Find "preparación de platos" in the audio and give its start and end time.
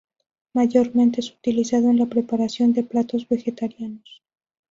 2.07-3.27